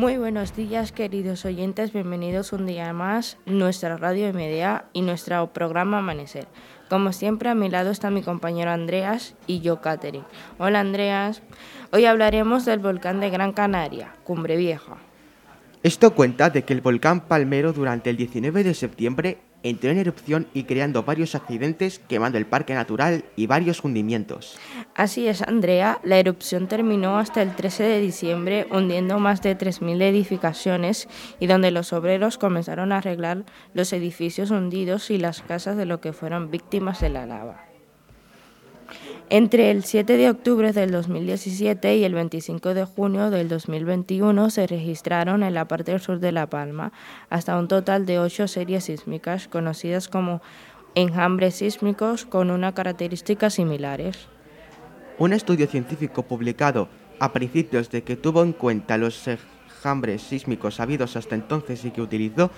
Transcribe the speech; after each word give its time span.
Muy 0.00 0.16
buenos 0.16 0.56
días, 0.56 0.92
queridos 0.92 1.44
oyentes. 1.44 1.92
Bienvenidos 1.92 2.54
un 2.54 2.64
día 2.64 2.90
más 2.94 3.36
a 3.46 3.50
nuestra 3.50 3.98
radio 3.98 4.32
MDA 4.32 4.86
y 4.94 5.02
nuestro 5.02 5.52
programa 5.52 5.98
Amanecer. 5.98 6.48
Como 6.88 7.12
siempre, 7.12 7.50
a 7.50 7.54
mi 7.54 7.68
lado 7.68 7.90
está 7.90 8.08
mi 8.08 8.22
compañero 8.22 8.70
Andreas 8.70 9.34
y 9.46 9.60
yo, 9.60 9.82
Katherine. 9.82 10.24
Hola, 10.56 10.80
Andreas. 10.80 11.42
Hoy 11.92 12.06
hablaremos 12.06 12.64
del 12.64 12.78
volcán 12.78 13.20
de 13.20 13.28
Gran 13.28 13.52
Canaria, 13.52 14.14
Cumbre 14.24 14.56
Vieja. 14.56 14.96
Esto 15.82 16.14
cuenta 16.14 16.48
de 16.48 16.62
que 16.62 16.72
el 16.72 16.80
volcán 16.80 17.20
Palmero 17.28 17.74
durante 17.74 18.08
el 18.08 18.16
19 18.16 18.64
de 18.64 18.72
septiembre 18.72 19.42
entró 19.62 19.90
en 19.90 19.98
erupción 19.98 20.46
y 20.54 20.64
creando 20.64 21.02
varios 21.02 21.34
accidentes, 21.34 21.98
quemando 21.98 22.38
el 22.38 22.46
parque 22.46 22.74
natural 22.74 23.24
y 23.36 23.46
varios 23.46 23.84
hundimientos. 23.84 24.58
Así 24.94 25.28
es, 25.28 25.42
Andrea, 25.42 26.00
la 26.02 26.18
erupción 26.18 26.68
terminó 26.68 27.18
hasta 27.18 27.42
el 27.42 27.54
13 27.54 27.82
de 27.84 28.00
diciembre 28.00 28.66
hundiendo 28.70 29.18
más 29.18 29.42
de 29.42 29.56
3.000 29.56 30.02
edificaciones 30.02 31.08
y 31.38 31.46
donde 31.46 31.70
los 31.70 31.92
obreros 31.92 32.38
comenzaron 32.38 32.92
a 32.92 32.98
arreglar 32.98 33.44
los 33.74 33.92
edificios 33.92 34.50
hundidos 34.50 35.10
y 35.10 35.18
las 35.18 35.42
casas 35.42 35.76
de 35.76 35.86
lo 35.86 36.00
que 36.00 36.12
fueron 36.12 36.50
víctimas 36.50 37.00
de 37.00 37.10
la 37.10 37.26
lava. 37.26 37.69
Entre 39.32 39.70
el 39.70 39.84
7 39.84 40.16
de 40.16 40.28
octubre 40.28 40.72
del 40.72 40.90
2017 40.90 41.96
y 41.96 42.02
el 42.02 42.14
25 42.14 42.74
de 42.74 42.84
junio 42.84 43.30
del 43.30 43.48
2021 43.48 44.50
se 44.50 44.66
registraron 44.66 45.44
en 45.44 45.54
la 45.54 45.68
parte 45.68 45.96
sur 46.00 46.18
de 46.18 46.32
La 46.32 46.50
Palma 46.50 46.92
hasta 47.28 47.56
un 47.56 47.68
total 47.68 48.06
de 48.06 48.18
ocho 48.18 48.48
series 48.48 48.86
sísmicas 48.86 49.46
conocidas 49.46 50.08
como 50.08 50.42
enjambres 50.96 51.54
sísmicos 51.54 52.24
con 52.24 52.50
una 52.50 52.74
características 52.74 53.54
similares. 53.54 54.26
Un 55.16 55.32
estudio 55.32 55.68
científico 55.68 56.24
publicado 56.24 56.88
a 57.20 57.32
principios 57.32 57.88
de 57.88 58.02
que 58.02 58.16
tuvo 58.16 58.42
en 58.42 58.52
cuenta 58.52 58.98
los 58.98 59.28
enjambres 59.28 60.22
sísmicos 60.22 60.80
habidos 60.80 61.14
hasta 61.14 61.36
entonces 61.36 61.84
y 61.84 61.92
que 61.92 62.02
utilizó 62.02 62.50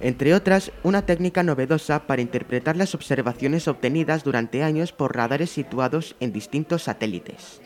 entre 0.00 0.34
otras, 0.34 0.72
una 0.82 1.02
técnica 1.02 1.42
novedosa 1.42 2.06
para 2.06 2.22
interpretar 2.22 2.76
las 2.76 2.94
observaciones 2.94 3.68
obtenidas 3.68 4.24
durante 4.24 4.62
años 4.62 4.92
por 4.92 5.14
radares 5.14 5.50
situados 5.50 6.16
en 6.20 6.32
distintos 6.32 6.84
satélites. 6.84 7.60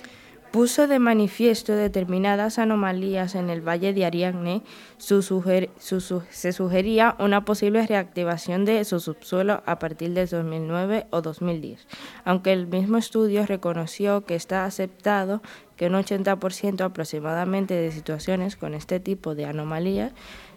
Puso 0.54 0.86
de 0.86 1.00
manifiesto 1.00 1.74
determinadas 1.74 2.60
anomalías 2.60 3.34
en 3.34 3.50
el 3.50 3.60
valle 3.60 3.92
de 3.92 4.04
Ariadne, 4.04 4.62
se 4.98 6.52
sugería 6.52 7.16
una 7.18 7.44
posible 7.44 7.84
reactivación 7.84 8.64
de 8.64 8.84
su 8.84 9.00
subsuelo 9.00 9.64
a 9.66 9.80
partir 9.80 10.14
de 10.14 10.26
2009 10.26 11.08
o 11.10 11.22
2010, 11.22 11.88
aunque 12.24 12.52
el 12.52 12.68
mismo 12.68 12.98
estudio 12.98 13.44
reconoció 13.46 14.24
que 14.26 14.36
está 14.36 14.64
aceptado 14.64 15.42
que 15.74 15.88
un 15.88 15.94
80% 15.94 16.82
aproximadamente 16.82 17.74
de 17.74 17.90
situaciones 17.90 18.54
con 18.54 18.74
este 18.74 19.00
tipo 19.00 19.34
de 19.34 19.46
anomalías 19.46 20.12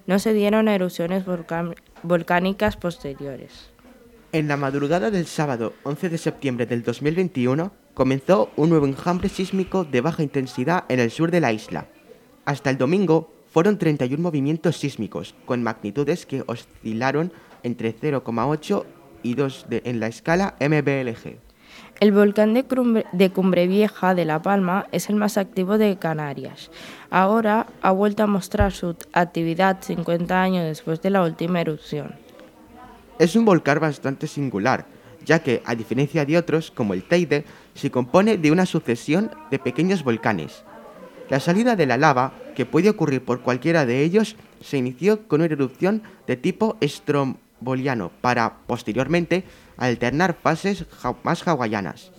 no 0.07 0.19
se 0.19 0.33
dieron 0.33 0.67
erupciones 0.67 1.25
volcánicas 2.01 2.77
posteriores. 2.77 3.69
En 4.31 4.47
la 4.47 4.57
madrugada 4.57 5.11
del 5.11 5.25
sábado 5.25 5.73
11 5.83 6.09
de 6.09 6.17
septiembre 6.17 6.65
del 6.65 6.83
2021 6.83 7.71
comenzó 7.93 8.49
un 8.55 8.69
nuevo 8.69 8.87
enjambre 8.87 9.29
sísmico 9.29 9.83
de 9.83 10.01
baja 10.01 10.23
intensidad 10.23 10.85
en 10.89 10.99
el 10.99 11.11
sur 11.11 11.29
de 11.29 11.41
la 11.41 11.53
isla. 11.53 11.87
Hasta 12.45 12.69
el 12.69 12.77
domingo 12.77 13.33
fueron 13.47 13.77
31 13.77 14.21
movimientos 14.21 14.77
sísmicos 14.77 15.35
con 15.45 15.63
magnitudes 15.63 16.25
que 16.25 16.43
oscilaron 16.47 17.31
entre 17.63 17.95
0,8 17.95 18.85
y 19.23 19.35
2 19.35 19.65
en 19.69 19.99
la 19.99 20.07
escala 20.07 20.55
MBLG. 20.59 21.46
El 21.99 22.11
volcán 22.11 22.53
de 22.53 22.63
Cumbre, 23.31 23.67
Vieja 23.67 24.13
de 24.13 24.25
La 24.25 24.41
Palma 24.41 24.85
es 24.91 25.09
el 25.09 25.15
más 25.15 25.37
activo 25.37 25.77
de 25.77 25.97
Canarias. 25.97 26.69
Ahora 27.09 27.67
ha 27.81 27.91
vuelto 27.91 28.23
a 28.23 28.27
mostrar 28.27 28.71
su 28.71 28.95
actividad 29.13 29.77
50 29.81 30.41
años 30.41 30.65
después 30.65 31.01
de 31.01 31.09
la 31.09 31.23
última 31.23 31.61
erupción. 31.61 32.13
Es 33.17 33.35
un 33.35 33.45
volcán 33.45 33.79
bastante 33.79 34.27
singular, 34.27 34.85
ya 35.25 35.39
que, 35.39 35.63
a 35.65 35.73
diferencia 35.73 36.23
de 36.23 36.37
otros, 36.37 36.69
como 36.69 36.93
el 36.93 37.03
Teide, 37.03 37.45
se 37.73 37.89
compone 37.89 38.37
de 38.37 38.51
una 38.51 38.67
sucesión 38.67 39.31
de 39.49 39.57
pequeños 39.57 40.03
volcanes. 40.03 40.63
La 41.29 41.39
salida 41.39 41.75
de 41.75 41.87
la 41.87 41.97
lava, 41.97 42.33
que 42.55 42.65
puede 42.65 42.89
ocurrir 42.89 43.25
por 43.25 43.41
cualquiera 43.41 43.85
de 43.85 44.03
ellos, 44.03 44.35
se 44.61 44.77
inició 44.77 45.27
con 45.27 45.41
una 45.41 45.51
erupción 45.51 46.03
de 46.27 46.37
tipo 46.37 46.77
estromboliano 46.79 48.11
para, 48.21 48.59
posteriormente, 48.67 49.43
alternar 49.77 50.35
fases 50.41 50.85
más 51.23 51.47
hawaianas. 51.47 52.11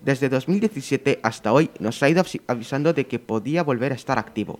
Desde 0.00 0.28
2017 0.28 1.20
hasta 1.22 1.52
hoy 1.52 1.70
nos 1.80 2.02
ha 2.02 2.08
ido 2.08 2.22
avisando 2.46 2.92
de 2.92 3.06
que 3.06 3.18
podía 3.18 3.62
volver 3.62 3.92
a 3.92 3.96
estar 3.96 4.18
activo. 4.18 4.58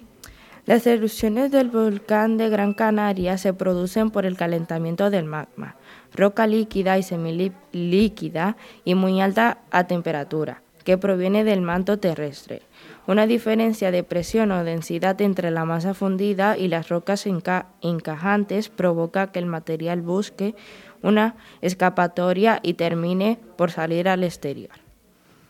Las 0.67 0.87
erupciones 0.87 1.51
del 1.51 1.71
volcán 1.71 2.37
de 2.37 2.51
Gran 2.51 2.75
Canaria 2.75 3.39
se 3.39 3.55
producen 3.55 4.11
por 4.11 4.27
el 4.27 4.37
calentamiento 4.37 5.09
del 5.09 5.25
magma, 5.25 5.77
roca 6.15 6.47
líquida 6.47 6.99
y 6.99 7.03
semilíquida 7.03 8.57
y 8.85 8.95
muy 8.95 9.21
alta 9.23 9.61
a 9.71 9.85
temperatura, 9.85 10.61
que 10.85 10.99
proviene 10.99 11.45
del 11.45 11.63
manto 11.63 11.99
terrestre. 11.99 12.61
Una 13.07 13.27
diferencia 13.27 13.91
de 13.91 14.05
presión 14.05 14.53
o 14.53 14.63
densidad 14.63 15.19
entre 15.23 15.51
la 15.51 15.65
masa 15.65 15.95
fundida 15.95 16.59
y 16.59 16.69
las 16.69 16.91
rocas 16.91 17.25
encajantes 17.27 18.69
provoca 18.69 19.33
que 19.33 19.39
el 19.39 19.47
material 19.47 20.03
busque 20.03 20.55
una 21.03 21.37
escapatoria 21.61 22.61
y 22.63 22.75
termine 22.75 23.39
por 23.57 23.71
salir 23.71 24.09
al 24.09 24.25
exterior. 24.25 24.73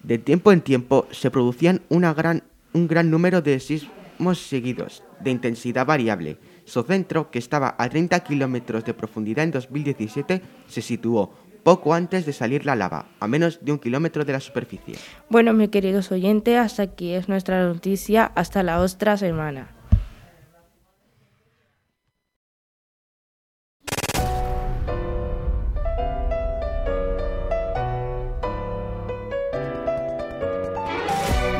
De 0.02 0.18
tiempo 0.18 0.52
en 0.52 0.60
tiempo 0.60 1.06
se 1.10 1.30
producían 1.30 1.82
una 1.88 2.14
gran, 2.14 2.42
un 2.72 2.86
gran 2.86 3.10
número 3.10 3.42
de 3.42 3.58
sismos 3.60 4.38
seguidos, 4.38 5.02
de 5.20 5.30
intensidad 5.30 5.86
variable. 5.86 6.38
Su 6.64 6.82
centro, 6.82 7.30
que 7.30 7.38
estaba 7.38 7.74
a 7.78 7.88
30 7.88 8.20
kilómetros 8.20 8.84
de 8.84 8.94
profundidad 8.94 9.44
en 9.44 9.50
2017, 9.50 10.42
se 10.66 10.82
situó 10.82 11.34
poco 11.62 11.92
antes 11.92 12.24
de 12.24 12.32
salir 12.32 12.64
la 12.64 12.76
lava, 12.76 13.08
a 13.20 13.28
menos 13.28 13.58
de 13.62 13.72
un 13.72 13.78
kilómetro 13.78 14.24
de 14.24 14.32
la 14.32 14.40
superficie. 14.40 14.94
Bueno, 15.28 15.52
mis 15.52 15.68
queridos 15.68 16.10
oyentes, 16.12 16.56
hasta 16.56 16.84
aquí 16.84 17.12
es 17.12 17.28
nuestra 17.28 17.62
noticia. 17.66 18.32
Hasta 18.34 18.62
la 18.62 18.80
otra 18.80 19.16
semana. 19.16 19.77